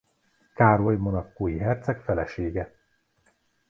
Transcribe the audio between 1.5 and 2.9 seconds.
herceg felesége.